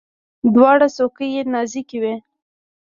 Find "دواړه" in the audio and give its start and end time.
0.53-0.87